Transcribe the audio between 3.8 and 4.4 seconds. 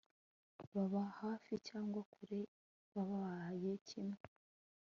kimwe